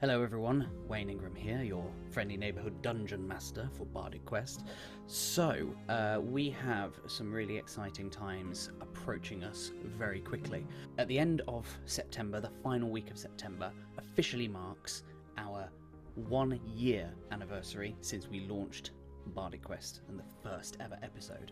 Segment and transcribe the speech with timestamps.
[0.00, 4.64] Hello everyone, Wayne Ingram here, your friendly neighborhood dungeon master for Bardic Quest.
[5.08, 10.64] So, uh, we have some really exciting times approaching us very quickly.
[10.98, 15.02] At the end of September, the final week of September, officially marks
[15.36, 15.68] our
[16.14, 18.92] one year anniversary since we launched
[19.34, 21.50] Bardic Quest and the first ever episode.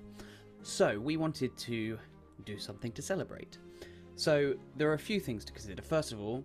[0.62, 1.98] So, we wanted to
[2.44, 3.58] do something to celebrate.
[4.14, 5.82] So, there are a few things to consider.
[5.82, 6.44] First of all,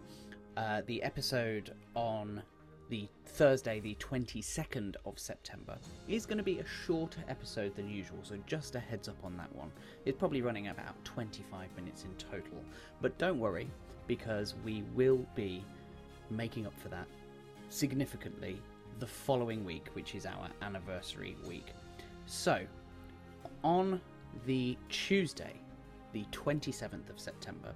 [0.57, 2.41] uh, the episode on
[2.89, 5.77] the Thursday, the 22nd of September,
[6.09, 9.37] is going to be a shorter episode than usual, so just a heads up on
[9.37, 9.71] that one.
[10.05, 12.63] It's probably running about 25 minutes in total,
[13.01, 13.69] but don't worry,
[14.07, 15.63] because we will be
[16.29, 17.07] making up for that
[17.69, 18.61] significantly
[18.99, 21.67] the following week, which is our anniversary week.
[22.25, 22.65] So,
[23.63, 24.01] on
[24.45, 25.53] the Tuesday,
[26.11, 27.73] the 27th of September,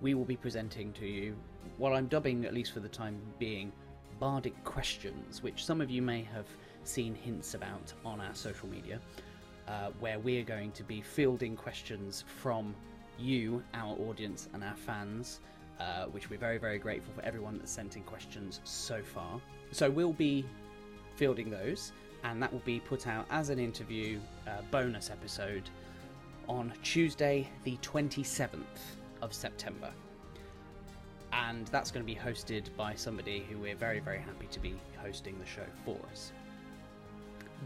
[0.00, 1.36] we will be presenting to you
[1.76, 3.72] what I'm dubbing, at least for the time being,
[4.18, 6.46] Bardic Questions, which some of you may have
[6.84, 9.00] seen hints about on our social media,
[9.68, 12.74] uh, where we are going to be fielding questions from
[13.18, 15.40] you, our audience, and our fans.
[15.80, 19.40] Uh, which we're very, very grateful for everyone that's sent in questions so far.
[19.70, 20.44] So we'll be
[21.14, 21.92] fielding those,
[22.24, 25.70] and that will be put out as an interview uh, bonus episode
[26.48, 29.90] on Tuesday, the 27th of September.
[31.32, 34.74] And that's going to be hosted by somebody who we're very, very happy to be
[34.96, 36.32] hosting the show for us.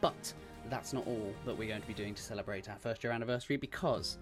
[0.01, 0.33] But
[0.69, 3.57] that's not all that we're going to be doing to celebrate our first year anniversary
[3.57, 4.19] because,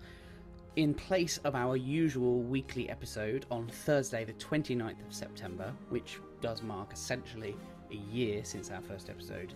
[0.76, 6.62] in place of our usual weekly episode on Thursday, the 29th of September, which does
[6.62, 7.56] mark essentially
[7.90, 9.54] a year since our first episode,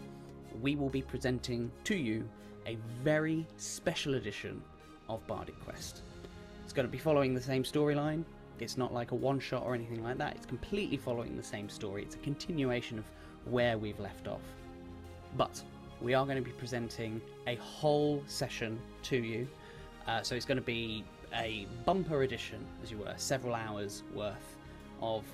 [0.60, 2.28] we will be presenting to you
[2.66, 4.62] a very special edition
[5.08, 6.02] of Bardic Quest.
[6.64, 8.24] It's going to be following the same storyline.
[8.58, 10.34] It's not like a one shot or anything like that.
[10.34, 12.02] It's completely following the same story.
[12.02, 13.04] It's a continuation of
[13.44, 14.40] where we've left off.
[15.36, 15.62] But
[16.00, 19.46] we are going to be presenting a whole session to you.
[20.06, 24.56] Uh, so it's going to be a bumper edition, as you were, several hours worth
[25.02, 25.24] of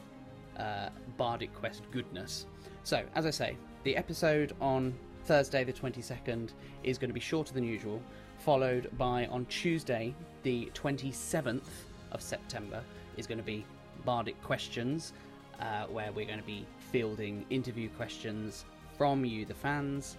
[0.59, 2.47] uh, Bardic Quest goodness.
[2.83, 4.95] So, as I say, the episode on
[5.31, 6.51] Thursday, the 22nd,
[6.83, 8.03] is going to be shorter than usual,
[8.41, 11.69] followed by on Tuesday, the 27th
[12.11, 12.83] of September,
[13.17, 13.65] is going to be
[14.05, 15.13] Bardic Questions,
[15.61, 18.65] uh, where we're going to be fielding interview questions
[18.99, 20.17] from you, the fans.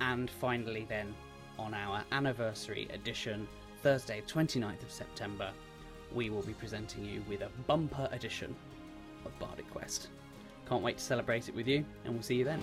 [0.00, 1.12] And finally, then,
[1.58, 3.48] on our anniversary edition,
[3.82, 5.50] Thursday, 29th of September,
[6.14, 8.54] we will be presenting you with a bumper edition
[9.24, 10.06] of Bardic Quest.
[10.68, 12.62] Can't wait to celebrate it with you, and we'll see you then.